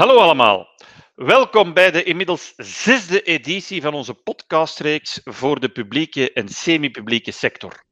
Hallo 0.00 0.18
allemaal. 0.18 0.68
Welkom 1.14 1.74
bij 1.74 1.90
de 1.90 2.02
inmiddels 2.02 2.52
zesde 2.56 3.22
editie 3.22 3.82
van 3.82 3.94
onze 3.94 4.14
podcastreeks 4.14 5.20
voor 5.24 5.60
de 5.60 5.68
publieke 5.68 6.32
en 6.32 6.48
semi-publieke 6.48 7.30
sector. 7.30 7.84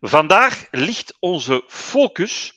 Vandaag 0.00 0.66
ligt 0.70 1.16
onze 1.20 1.64
focus 1.66 2.52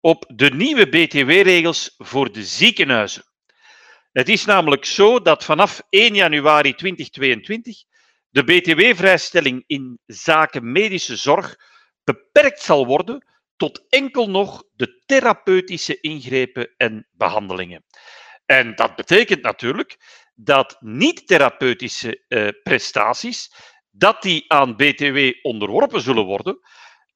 op 0.00 0.24
de 0.34 0.50
nieuwe 0.50 0.88
BTW-regels 0.88 1.94
voor 1.98 2.32
de 2.32 2.44
ziekenhuizen. 2.44 3.24
Het 4.12 4.28
is 4.28 4.44
namelijk 4.44 4.84
zo 4.84 5.20
dat 5.20 5.44
vanaf 5.44 5.82
1 5.90 6.14
januari 6.14 6.74
2022 6.74 7.84
de 8.30 8.44
BTW-vrijstelling 8.44 9.64
in 9.66 9.98
zaken 10.06 10.72
medische 10.72 11.16
zorg 11.16 11.56
beperkt 12.04 12.62
zal 12.62 12.86
worden 12.86 13.26
tot 13.56 13.84
enkel 13.88 14.30
nog 14.30 14.64
de 14.72 15.02
therapeutische 15.06 16.00
ingrepen 16.00 16.74
en 16.76 17.08
behandelingen. 17.12 17.84
En 18.46 18.74
dat 18.74 18.96
betekent 18.96 19.42
natuurlijk 19.42 19.96
dat 20.34 20.76
niet-therapeutische 20.80 22.24
eh, 22.28 22.48
prestaties 22.62 23.54
dat 23.90 24.22
die 24.22 24.44
aan 24.52 24.76
BTW 24.76 25.18
onderworpen 25.42 26.00
zullen 26.00 26.24
worden, 26.24 26.58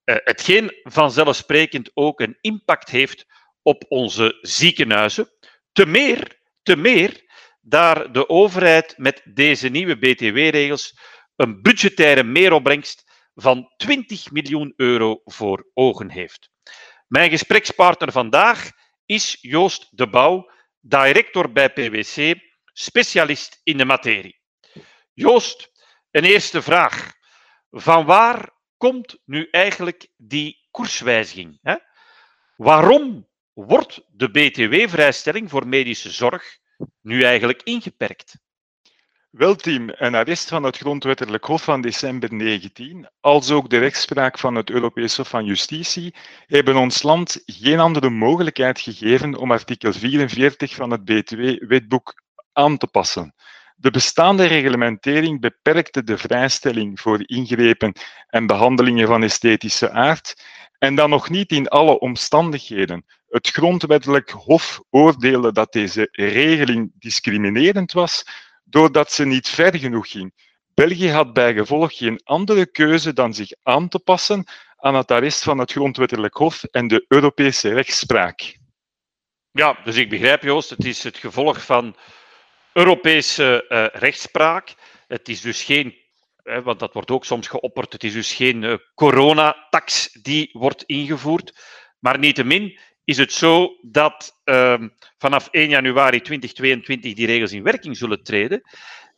uh, 0.05 0.16
hetgeen 0.24 0.72
vanzelfsprekend 0.83 1.91
ook 1.95 2.20
een 2.20 2.38
impact 2.41 2.91
heeft 2.91 3.27
op 3.62 3.84
onze 3.88 4.38
ziekenhuizen. 4.41 5.30
Te 5.72 5.86
meer, 5.86 6.41
te 6.62 6.77
meer 6.77 7.27
daar 7.60 8.12
de 8.12 8.28
overheid 8.28 8.95
met 8.97 9.22
deze 9.24 9.69
nieuwe 9.69 9.98
BTW-regels 9.98 10.98
een 11.36 11.62
budgettaire 11.62 12.22
meeropbrengst 12.22 13.05
van 13.34 13.72
20 13.77 14.30
miljoen 14.30 14.72
euro 14.77 15.20
voor 15.24 15.70
ogen 15.74 16.10
heeft. 16.10 16.50
Mijn 17.06 17.30
gesprekspartner 17.30 18.12
vandaag 18.12 18.70
is 19.06 19.38
Joost 19.41 19.88
de 19.91 20.08
Bouw, 20.08 20.50
director 20.80 21.53
bij 21.53 21.72
PwC, 21.72 22.34
specialist 22.72 23.61
in 23.62 23.77
de 23.77 23.84
materie. 23.84 24.41
Joost, 25.14 25.70
een 26.11 26.25
eerste 26.25 26.62
vraag. 26.62 27.12
Van 27.70 28.06
waar 28.06 28.50
komt 28.77 29.19
nu 29.25 29.48
eigenlijk 29.50 30.08
die 30.16 30.69
koerswijziging? 30.70 31.58
Hè? 31.62 31.77
Waarom 32.56 33.28
wordt 33.53 34.00
de 34.08 34.30
BTW-vrijstelling 34.30 35.50
voor 35.50 35.66
medische 35.66 36.11
zorg 36.11 36.58
nu 37.00 37.22
eigenlijk 37.22 37.62
ingeperkt? 37.62 38.38
Wel, 39.31 39.57
team, 39.57 39.91
een 39.93 40.15
arrest 40.15 40.48
van 40.48 40.62
het 40.62 40.77
Grondwettelijk 40.77 41.45
Hof 41.45 41.62
van 41.62 41.81
december 41.81 42.34
19, 42.34 43.09
als 43.21 43.51
ook 43.51 43.71
de 43.71 43.79
rechtspraak 43.79 44.39
van 44.39 44.55
het 44.55 44.71
Europees 44.71 45.17
Hof 45.17 45.29
van 45.29 45.45
Justitie, 45.45 46.15
hebben 46.47 46.77
ons 46.77 47.03
land 47.03 47.43
geen 47.47 47.79
andere 47.79 48.11
mogelijkheid 48.11 48.81
gegeven 48.81 49.34
om 49.34 49.51
artikel 49.51 49.93
44 49.93 50.75
van 50.75 50.91
het 50.91 51.05
BTW-wetboek 51.05 52.23
aan 52.53 52.77
te 52.77 52.87
passen. 52.87 53.34
De 53.77 53.91
bestaande 53.91 54.47
reglementering 54.47 55.41
beperkte 55.41 56.05
de 56.05 56.19
vrijstelling 56.19 57.01
voor 57.01 57.29
ingrepen 57.29 57.93
en 58.27 58.47
behandelingen 58.47 59.06
van 59.06 59.23
esthetische 59.23 59.91
aard, 59.91 60.43
en 60.79 60.95
dan 60.95 61.11
nog 61.11 61.31
niet 61.31 61.53
in 61.53 61.69
alle 61.69 61.99
omstandigheden. 61.99 63.05
Het 63.29 63.49
Grondwettelijk 63.49 64.31
Hof 64.31 64.81
oordeelde 64.91 65.53
dat 65.53 65.73
deze 65.73 66.09
regeling 66.11 66.93
discriminerend 66.99 67.93
was, 67.93 68.25
doordat 68.70 69.12
ze 69.12 69.24
niet 69.27 69.48
ver 69.48 69.78
genoeg 69.78 70.11
ging. 70.11 70.33
België 70.74 71.11
had 71.11 71.33
bijgevolg 71.33 71.97
geen 71.97 72.20
andere 72.24 72.70
keuze 72.70 73.12
dan 73.12 73.34
zich 73.34 73.50
aan 73.62 73.88
te 73.88 73.98
passen 73.98 74.44
aan 74.77 74.94
het 74.94 75.10
arrest 75.10 75.42
van 75.42 75.58
het 75.58 75.72
Grondwettelijk 75.72 76.36
Hof 76.36 76.64
en 76.64 76.88
de 76.88 77.05
Europese 77.08 77.72
rechtspraak. 77.72 78.58
Ja, 79.50 79.78
dus 79.84 79.97
ik 79.97 80.08
begrijp, 80.08 80.42
Joost, 80.42 80.70
het 80.70 80.84
is 80.84 81.02
het 81.02 81.16
gevolg 81.16 81.64
van 81.64 81.97
Europese 82.72 83.64
uh, 83.69 84.00
rechtspraak. 84.00 84.75
Het 85.06 85.28
is 85.28 85.41
dus 85.41 85.62
geen, 85.62 85.97
hè, 86.43 86.62
want 86.62 86.78
dat 86.78 86.93
wordt 86.93 87.10
ook 87.10 87.25
soms 87.25 87.48
geopperd, 87.48 87.93
het 87.93 88.04
is 88.04 88.12
dus 88.12 88.32
geen 88.32 88.62
uh, 88.62 88.75
coronatax 88.94 90.12
die 90.22 90.50
wordt 90.53 90.82
ingevoerd. 90.82 91.59
Maar 91.98 92.19
niettemin 92.19 92.78
is 93.08 93.16
het 93.16 93.32
zo 93.32 93.76
dat 93.82 94.41
uh, 94.44 94.74
vanaf 95.19 95.48
1 95.50 95.69
januari 95.69 96.20
2022 96.20 97.14
die 97.14 97.26
regels 97.26 97.52
in 97.52 97.62
werking 97.62 97.96
zullen 97.96 98.22
treden. 98.22 98.62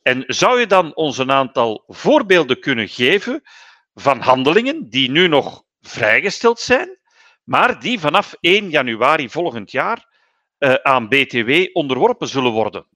En 0.03 0.25
zou 0.27 0.61
je 0.61 0.67
dan 0.67 0.95
ons 0.95 1.19
een 1.19 1.31
aantal 1.31 1.85
voorbeelden 1.87 2.61
kunnen 2.61 2.89
geven 2.89 3.43
van 3.95 4.21
handelingen 4.21 4.89
die 4.89 5.11
nu 5.11 5.29
nog 5.29 5.63
vrijgesteld 5.81 6.61
zijn, 6.61 6.99
maar 7.45 7.81
die 7.81 8.01
vanaf 8.01 8.35
1 8.41 8.71
januari 8.71 9.29
volgend 9.29 9.71
jaar 9.71 10.07
uh, 10.59 10.75
aan 10.75 11.09
BTW 11.09 11.67
onderworpen 11.73 12.29
zullen 12.29 12.53
worden? 12.53 12.87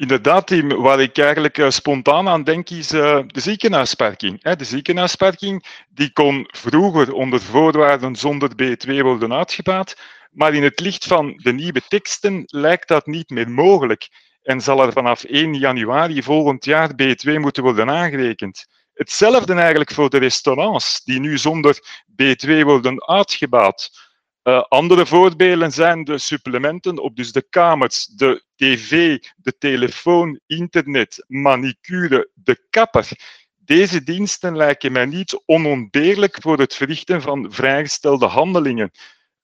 Inderdaad, 0.00 0.46
team, 0.46 0.68
waar 0.68 1.00
ik 1.00 1.18
eigenlijk 1.18 1.58
uh, 1.58 1.70
spontaan 1.70 2.28
aan 2.28 2.44
denk, 2.44 2.70
is 2.70 2.92
uh, 2.92 3.20
de 3.26 3.40
ziekenhuisparking. 3.40 4.42
De 4.42 4.64
ziekenhuisparking 4.64 5.84
die 5.90 6.12
kon 6.12 6.48
vroeger 6.50 7.12
onder 7.12 7.40
voorwaarden 7.40 8.16
zonder 8.16 8.50
B2 8.62 9.00
worden 9.00 9.32
uitgebaat, 9.32 9.96
maar 10.30 10.54
in 10.54 10.62
het 10.62 10.80
licht 10.80 11.04
van 11.04 11.32
de 11.36 11.52
nieuwe 11.52 11.82
teksten 11.88 12.42
lijkt 12.46 12.88
dat 12.88 13.06
niet 13.06 13.30
meer 13.30 13.50
mogelijk 13.50 14.08
en 14.42 14.60
zal 14.60 14.82
er 14.82 14.92
vanaf 14.92 15.24
1 15.24 15.54
januari 15.54 16.22
volgend 16.22 16.64
jaar 16.64 16.90
B2 16.90 17.32
moeten 17.38 17.62
worden 17.62 17.90
aangerekend. 17.90 18.66
Hetzelfde 18.94 19.54
eigenlijk 19.54 19.92
voor 19.92 20.10
de 20.10 20.18
restaurants, 20.18 21.04
die 21.04 21.20
nu 21.20 21.38
zonder 21.38 21.78
B2 22.22 22.60
worden 22.62 23.06
uitgebaat. 23.06 23.90
Uh, 24.50 24.62
andere 24.68 25.06
voorbeelden 25.06 25.72
zijn 25.72 26.04
de 26.04 26.18
supplementen 26.18 26.98
op 26.98 27.16
dus 27.16 27.32
de 27.32 27.42
kamers, 27.50 28.06
de 28.06 28.44
tv, 28.56 29.18
de 29.36 29.58
telefoon, 29.58 30.40
internet, 30.46 31.24
manicure, 31.26 32.30
de 32.34 32.66
kapper. 32.70 33.08
Deze 33.56 34.02
diensten 34.02 34.56
lijken 34.56 34.92
mij 34.92 35.06
niet 35.06 35.42
onontbeerlijk 35.46 36.38
voor 36.40 36.58
het 36.58 36.74
verrichten 36.74 37.22
van 37.22 37.52
vrijgestelde 37.52 38.26
handelingen. 38.26 38.90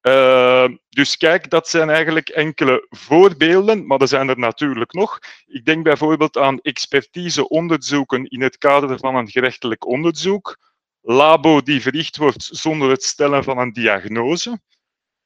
Uh, 0.02 0.68
dus 0.88 1.16
kijk, 1.16 1.50
dat 1.50 1.68
zijn 1.68 1.90
eigenlijk 1.90 2.28
enkele 2.28 2.86
voorbeelden, 2.90 3.86
maar 3.86 4.00
er 4.00 4.08
zijn 4.08 4.28
er 4.28 4.38
natuurlijk 4.38 4.92
nog. 4.92 5.18
Ik 5.46 5.64
denk 5.64 5.84
bijvoorbeeld 5.84 6.36
aan 6.36 6.60
expertiseonderzoeken 6.60 8.24
in 8.24 8.42
het 8.42 8.58
kader 8.58 8.98
van 8.98 9.14
een 9.14 9.30
gerechtelijk 9.30 9.86
onderzoek, 9.86 10.58
labo 11.00 11.60
die 11.60 11.80
verricht 11.80 12.16
wordt 12.16 12.48
zonder 12.52 12.90
het 12.90 13.02
stellen 13.02 13.44
van 13.44 13.58
een 13.58 13.72
diagnose. 13.72 14.60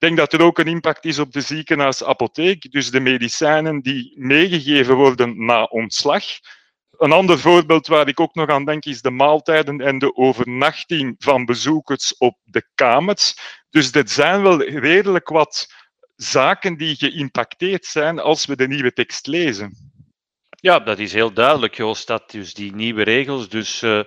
Ik 0.01 0.07
denk 0.07 0.19
dat 0.19 0.33
er 0.33 0.47
ook 0.47 0.59
een 0.59 0.67
impact 0.67 1.05
is 1.05 1.19
op 1.19 1.33
de 1.33 1.41
ziekenhuisapotheek, 1.41 2.73
dus 2.73 2.91
de 2.91 3.01
medicijnen 3.01 3.81
die 3.81 4.13
meegegeven 4.17 4.95
worden 4.95 5.45
na 5.45 5.65
ontslag. 5.65 6.25
Een 6.99 7.13
ander 7.13 7.39
voorbeeld 7.39 7.87
waar 7.87 8.09
ik 8.09 8.21
ook 8.21 8.35
nog 8.35 8.49
aan 8.49 8.65
denk 8.65 8.85
is 8.85 9.03
de 9.03 9.11
maaltijden 9.11 9.81
en 9.81 9.99
de 9.99 10.17
overnachting 10.17 11.15
van 11.19 11.45
bezoekers 11.45 12.17
op 12.17 12.39
de 12.43 12.69
kamers. 12.75 13.35
Dus 13.71 13.93
dit 13.93 14.11
zijn 14.11 14.43
wel 14.43 14.63
redelijk 14.63 15.29
wat 15.29 15.75
zaken 16.17 16.77
die 16.77 16.97
geïmpacteerd 16.97 17.85
zijn 17.85 18.19
als 18.19 18.47
we 18.47 18.57
de 18.57 18.69
nieuwe 18.69 18.93
tekst 18.93 19.27
lezen. 19.27 19.77
Ja, 20.51 20.79
dat 20.79 20.99
is 20.99 21.13
heel 21.13 21.33
duidelijk, 21.33 21.75
Joost, 21.75 22.07
dat 22.07 22.31
dus 22.31 22.55
die 22.55 22.75
nieuwe 22.75 23.03
regels 23.03 23.49
dus 23.49 23.83
uh, 23.83 24.03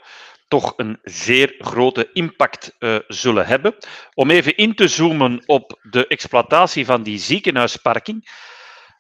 toch 0.47 0.73
een 0.77 0.99
zeer 1.03 1.55
grote 1.57 2.09
impact 2.13 2.75
uh, 2.79 2.97
zullen 3.07 3.45
hebben. 3.45 3.75
Om 4.13 4.29
even 4.29 4.57
in 4.57 4.75
te 4.75 4.87
zoomen 4.87 5.43
op 5.45 5.79
de 5.81 6.07
exploitatie 6.07 6.85
van 6.85 7.03
die 7.03 7.19
ziekenhuisparking. 7.19 8.29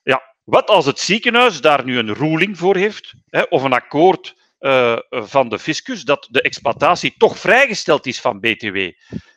Ja, 0.03 0.35
wat 0.43 0.67
als 0.69 0.85
het 0.85 0.99
ziekenhuis 0.99 1.61
daar 1.61 1.83
nu 1.83 1.97
een 1.97 2.13
ruling 2.13 2.57
voor 2.57 2.75
heeft, 2.75 3.13
hè, 3.29 3.41
of 3.41 3.63
een 3.63 3.73
akkoord 3.73 4.35
uh, 4.59 4.97
van 5.09 5.49
de 5.49 5.59
fiscus, 5.59 6.03
dat 6.03 6.27
de 6.31 6.41
exploitatie 6.41 7.13
toch 7.17 7.37
vrijgesteld 7.37 8.05
is 8.05 8.21
van 8.21 8.39
BTW? 8.39 8.77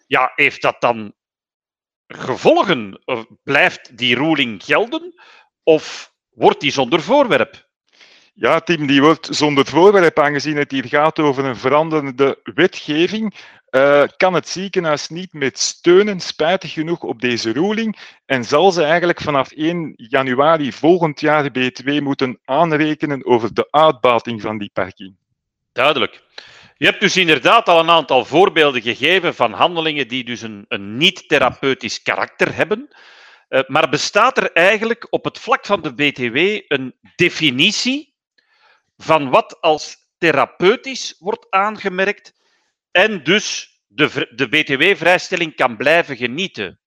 Ja, 0.06 0.33
heeft 0.34 0.62
dat 0.62 0.81
dan 0.81 1.15
gevolgen? 2.06 3.02
Blijft 3.43 3.99
die 3.99 4.14
ruling 4.14 4.64
gelden? 4.64 5.14
Of 5.62 6.12
wordt 6.31 6.61
die 6.61 6.73
zonder 6.73 7.02
voorwerp? 7.02 7.65
Ja, 8.38 8.61
Tim, 8.61 8.87
die 8.87 9.00
wordt 9.00 9.29
zonder 9.31 9.67
voorwerp, 9.67 10.19
aangezien 10.19 10.56
het 10.56 10.71
hier 10.71 10.85
gaat 10.85 11.19
over 11.19 11.44
een 11.44 11.56
veranderende 11.56 12.41
wetgeving, 12.43 13.35
uh, 13.71 14.03
kan 14.17 14.35
het 14.35 14.49
ziekenhuis 14.49 15.09
niet 15.09 15.33
met 15.33 15.59
steunen, 15.59 16.21
spijtig 16.21 16.73
genoeg, 16.73 17.03
op 17.03 17.21
deze 17.21 17.53
ruling 17.53 17.99
en 18.27 18.44
zal 18.44 18.73
ze 18.73 18.83
eigenlijk 18.83 19.21
vanaf 19.21 19.53
1 19.53 19.93
januari 19.97 20.73
volgend 20.73 21.21
jaar 21.21 21.50
B2 21.59 22.03
moeten 22.03 22.38
aanrekenen 22.44 23.27
over 23.27 23.55
de 23.55 23.69
uitbating 23.71 24.41
van 24.41 24.59
die 24.59 24.71
parking. 24.73 25.17
Duidelijk. 25.73 26.23
Je 26.77 26.87
hebt 26.87 27.00
dus 27.00 27.17
inderdaad 27.17 27.69
al 27.69 27.81
een 27.81 27.91
aantal 27.91 28.25
voorbeelden 28.25 28.83
gegeven 28.83 29.35
van 29.35 29.53
handelingen 29.53 30.09
die 30.09 30.25
dus 30.25 30.43
een, 30.43 30.65
een 30.69 30.97
niet-therapeutisch 30.97 32.03
karakter 32.03 32.55
hebben. 32.55 32.88
Uh, 33.49 33.61
maar 33.67 33.88
bestaat 33.88 34.38
er 34.38 34.53
eigenlijk 34.53 35.06
op 35.11 35.25
het 35.25 35.38
vlak 35.38 35.67
van 35.67 35.83
de 35.83 35.94
BTW 35.94 36.37
een 36.73 36.94
definitie 37.15 38.15
van 38.96 39.31
wat 39.31 39.60
als 39.60 39.96
therapeutisch 40.19 41.16
wordt 41.19 41.46
aangemerkt 41.50 42.32
en 42.90 43.22
dus 43.22 43.76
de, 43.87 44.32
de 44.34 44.48
BTW-vrijstelling 44.48 45.54
kan 45.54 45.76
blijven 45.76 46.16
genieten. 46.16 46.81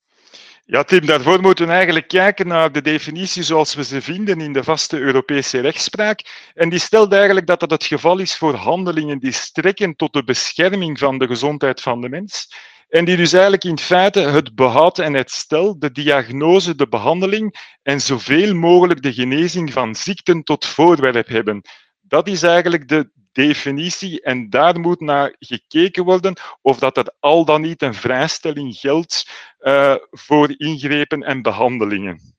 Ja, 0.65 0.83
Tim, 0.83 1.05
daarvoor 1.05 1.41
moeten 1.41 1.65
we 1.65 1.71
eigenlijk 1.71 2.07
kijken 2.07 2.47
naar 2.47 2.71
de 2.71 2.81
definitie 2.81 3.43
zoals 3.43 3.75
we 3.75 3.83
ze 3.83 4.01
vinden 4.01 4.41
in 4.41 4.53
de 4.53 4.63
vaste 4.63 4.97
Europese 4.97 5.59
rechtspraak. 5.59 6.49
En 6.53 6.69
die 6.69 6.79
stelt 6.79 7.13
eigenlijk 7.13 7.47
dat 7.47 7.59
dat 7.59 7.71
het 7.71 7.85
geval 7.85 8.19
is 8.19 8.35
voor 8.35 8.53
handelingen 8.53 9.19
die 9.19 9.31
strekken 9.31 9.95
tot 9.95 10.13
de 10.13 10.23
bescherming 10.23 10.99
van 10.99 11.17
de 11.17 11.27
gezondheid 11.27 11.81
van 11.81 12.01
de 12.01 12.09
mens. 12.09 12.47
En 12.89 13.05
die 13.05 13.17
dus 13.17 13.33
eigenlijk 13.33 13.63
in 13.63 13.77
feite 13.77 14.19
het 14.19 14.55
behoud 14.55 14.99
en 14.99 15.13
het 15.13 15.31
stel, 15.31 15.79
de 15.79 15.91
diagnose, 15.91 16.75
de 16.75 16.87
behandeling 16.87 17.75
en 17.81 18.01
zoveel 18.01 18.55
mogelijk 18.55 19.01
de 19.01 19.13
genezing 19.13 19.73
van 19.73 19.95
ziekten 19.95 20.43
tot 20.43 20.65
voorwerp 20.65 21.27
hebben. 21.27 21.61
Dat 22.09 22.27
is 22.27 22.43
eigenlijk 22.43 22.87
de 22.87 23.09
definitie 23.31 24.21
en 24.21 24.49
daar 24.49 24.79
moet 24.79 24.99
naar 24.99 25.35
gekeken 25.39 26.03
worden 26.03 26.33
of 26.61 26.79
dat 26.79 26.97
er 26.97 27.13
al 27.19 27.45
dan 27.45 27.61
niet 27.61 27.81
een 27.81 27.93
vrijstelling 27.93 28.75
geldt 28.75 29.29
uh, 29.59 29.95
voor 30.11 30.53
ingrepen 30.57 31.23
en 31.23 31.41
behandelingen. 31.41 32.35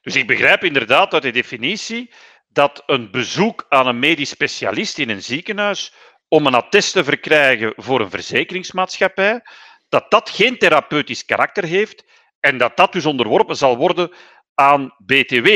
Dus 0.00 0.16
ik 0.16 0.26
begrijp 0.26 0.64
inderdaad 0.64 1.12
uit 1.12 1.22
de 1.22 1.30
definitie 1.30 2.10
dat 2.48 2.82
een 2.86 3.10
bezoek 3.10 3.66
aan 3.68 3.86
een 3.86 3.98
medisch 3.98 4.28
specialist 4.28 4.98
in 4.98 5.10
een 5.10 5.22
ziekenhuis 5.22 5.94
om 6.28 6.46
een 6.46 6.54
attest 6.54 6.92
te 6.92 7.04
verkrijgen 7.04 7.72
voor 7.76 8.00
een 8.00 8.10
verzekeringsmaatschappij, 8.10 9.42
dat 9.88 10.10
dat 10.10 10.30
geen 10.30 10.58
therapeutisch 10.58 11.24
karakter 11.24 11.64
heeft 11.64 12.04
en 12.40 12.58
dat 12.58 12.76
dat 12.76 12.92
dus 12.92 13.06
onderworpen 13.06 13.56
zal 13.56 13.76
worden 13.76 14.12
aan 14.54 14.94
BTW. 14.98 15.48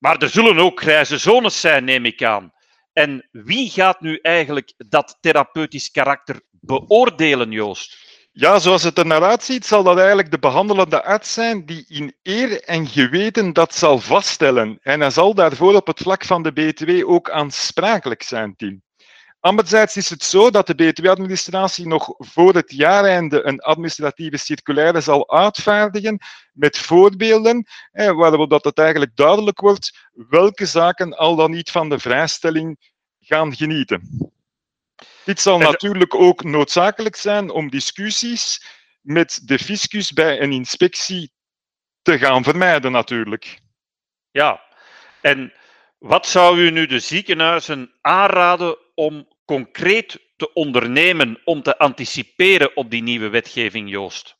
Maar 0.00 0.16
er 0.16 0.28
zullen 0.28 0.58
ook 0.58 0.80
grijze 0.80 1.18
zones 1.18 1.60
zijn, 1.60 1.84
neem 1.84 2.04
ik 2.04 2.22
aan. 2.22 2.52
En 2.92 3.28
wie 3.30 3.70
gaat 3.70 4.00
nu 4.00 4.18
eigenlijk 4.22 4.72
dat 4.76 5.18
therapeutisch 5.20 5.90
karakter 5.90 6.40
beoordelen, 6.50 7.50
Joost? 7.50 8.08
Ja, 8.32 8.58
zoals 8.58 8.82
het 8.82 8.98
er 8.98 9.06
naar 9.06 9.22
uitziet, 9.22 9.66
zal 9.66 9.82
dat 9.82 9.98
eigenlijk 9.98 10.30
de 10.30 10.38
behandelende 10.38 11.02
arts 11.02 11.32
zijn 11.32 11.66
die 11.66 11.84
in 11.88 12.16
eer 12.22 12.62
en 12.62 12.86
geweten 12.86 13.52
dat 13.52 13.74
zal 13.74 13.98
vaststellen. 13.98 14.78
En 14.82 15.00
hij 15.00 15.10
zal 15.10 15.34
daarvoor 15.34 15.74
op 15.74 15.86
het 15.86 15.98
vlak 15.98 16.24
van 16.24 16.42
de 16.42 16.52
BTW 16.52 17.10
ook 17.10 17.30
aansprakelijk 17.30 18.22
zijn, 18.22 18.56
Tim. 18.56 18.82
Anderzijds 19.40 19.96
is 19.96 20.10
het 20.10 20.22
zo 20.22 20.50
dat 20.50 20.66
de 20.66 20.74
BTW-administratie 20.74 21.86
nog 21.86 22.14
voor 22.18 22.54
het 22.54 22.72
jaareinde 22.72 23.42
een 23.42 23.60
administratieve 23.60 24.36
circulaire 24.36 25.00
zal 25.00 25.30
uitvaardigen 25.30 26.18
met 26.52 26.78
voorbeelden, 26.78 27.66
waarop 27.92 28.50
dat 28.50 28.64
het 28.64 28.78
eigenlijk 28.78 29.16
duidelijk 29.16 29.60
wordt 29.60 30.08
welke 30.28 30.66
zaken 30.66 31.16
al 31.16 31.36
dan 31.36 31.50
niet 31.50 31.70
van 31.70 31.88
de 31.88 31.98
vrijstelling 31.98 32.92
gaan 33.20 33.56
genieten. 33.56 34.30
Dit 35.24 35.40
zal 35.40 35.58
natuurlijk 35.58 36.14
ook 36.14 36.44
noodzakelijk 36.44 37.16
zijn 37.16 37.50
om 37.50 37.70
discussies 37.70 38.64
met 39.00 39.40
de 39.44 39.58
fiscus 39.58 40.12
bij 40.12 40.40
een 40.40 40.52
inspectie 40.52 41.32
te 42.02 42.18
gaan 42.18 42.42
vermijden, 42.42 42.92
natuurlijk. 42.92 43.60
Ja, 44.30 44.62
en 45.20 45.52
wat 45.98 46.26
zou 46.26 46.58
u 46.58 46.70
nu 46.70 46.86
de 46.86 46.98
ziekenhuizen 46.98 47.94
aanraden 48.00 48.78
om 49.00 49.28
concreet 49.44 50.18
te 50.36 50.52
ondernemen 50.52 51.40
om 51.44 51.62
te 51.62 51.78
anticiperen 51.78 52.76
op 52.76 52.90
die 52.90 53.02
nieuwe 53.02 53.28
wetgeving, 53.28 53.90
Joost? 53.90 54.36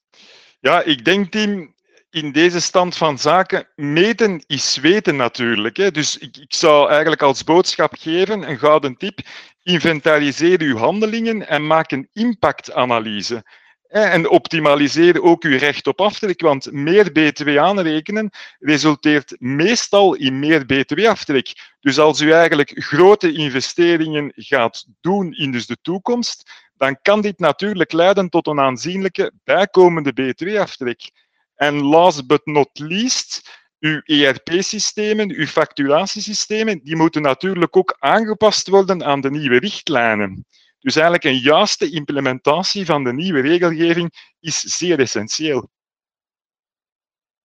Ja, 0.60 0.82
ik 0.82 1.04
denk, 1.04 1.30
Tim, 1.30 1.74
in 2.10 2.32
deze 2.32 2.60
stand 2.60 2.96
van 2.96 3.18
zaken, 3.18 3.68
meten 3.74 4.44
is 4.46 4.76
weten 4.76 5.16
natuurlijk. 5.16 5.76
Hè. 5.76 5.90
Dus 5.90 6.18
ik, 6.18 6.36
ik 6.36 6.54
zou 6.54 6.88
eigenlijk 6.90 7.22
als 7.22 7.44
boodschap 7.44 7.94
geven, 7.98 8.48
een 8.48 8.58
gouden 8.58 8.96
tip, 8.96 9.18
inventariseer 9.62 10.60
uw 10.60 10.76
handelingen 10.76 11.48
en 11.48 11.66
maak 11.66 11.90
een 11.90 12.08
impactanalyse. 12.12 13.44
En 13.90 14.28
optimaliseer 14.28 15.22
ook 15.22 15.42
uw 15.42 15.58
recht 15.58 15.86
op 15.86 16.00
aftrek, 16.00 16.40
want 16.40 16.72
meer 16.72 17.12
BTW 17.12 17.58
aanrekenen 17.58 18.30
resulteert 18.58 19.36
meestal 19.38 20.14
in 20.14 20.38
meer 20.38 20.66
BTW-aftrek. 20.66 21.52
Dus 21.80 21.98
als 21.98 22.20
u 22.20 22.32
eigenlijk 22.32 22.72
grote 22.74 23.32
investeringen 23.32 24.32
gaat 24.36 24.86
doen 25.00 25.34
in 25.34 25.52
dus 25.52 25.66
de 25.66 25.76
toekomst, 25.82 26.50
dan 26.74 26.98
kan 27.02 27.20
dit 27.20 27.38
natuurlijk 27.38 27.92
leiden 27.92 28.28
tot 28.28 28.46
een 28.46 28.60
aanzienlijke 28.60 29.32
bijkomende 29.44 30.12
BTW-aftrek. 30.12 31.10
En 31.54 31.82
last 31.82 32.26
but 32.26 32.46
not 32.46 32.70
least, 32.72 33.58
uw 33.80 34.00
ERP-systemen, 34.04 35.30
uw 35.30 35.46
facturatiesystemen, 35.46 36.80
die 36.84 36.96
moeten 36.96 37.22
natuurlijk 37.22 37.76
ook 37.76 37.96
aangepast 37.98 38.68
worden 38.68 39.04
aan 39.04 39.20
de 39.20 39.30
nieuwe 39.30 39.58
richtlijnen. 39.58 40.44
Dus 40.80 40.94
eigenlijk 40.94 41.24
een 41.24 41.38
juiste 41.38 41.90
implementatie 41.90 42.84
van 42.84 43.04
de 43.04 43.12
nieuwe 43.12 43.40
regelgeving 43.40 44.34
is 44.40 44.60
zeer 44.60 44.98
essentieel. 44.98 45.70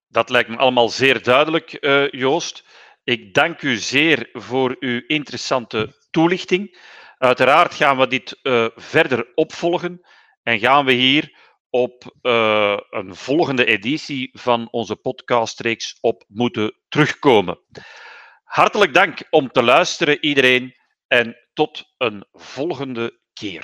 Dat 0.07 0.29
lijkt 0.29 0.49
me 0.49 0.57
allemaal 0.57 0.89
zeer 0.89 1.23
duidelijk, 1.23 1.77
uh, 1.79 2.11
Joost. 2.11 2.65
Ik 3.03 3.33
dank 3.33 3.61
u 3.61 3.75
zeer 3.75 4.29
voor 4.33 4.75
uw 4.79 5.01
interessante 5.07 6.07
toelichting. 6.09 6.77
Uiteraard 7.17 7.73
gaan 7.73 7.97
we 7.97 8.07
dit 8.07 8.39
uh, 8.43 8.67
verder 8.75 9.31
opvolgen 9.33 10.07
en 10.43 10.59
gaan 10.59 10.85
we 10.85 10.91
hier 10.91 11.37
op 11.69 12.15
uh, 12.21 12.77
een 12.89 13.15
volgende 13.15 13.65
editie 13.65 14.29
van 14.39 14.67
onze 14.71 14.95
podcastreeks 14.95 15.97
op 16.01 16.23
moeten 16.27 16.79
terugkomen. 16.87 17.59
Hartelijk 18.43 18.93
dank 18.93 19.27
om 19.29 19.51
te 19.51 19.63
luisteren, 19.63 20.25
iedereen, 20.25 20.75
en 21.07 21.35
tot 21.53 21.93
een 21.97 22.25
volgende 22.31 23.19
quer. 23.35 23.63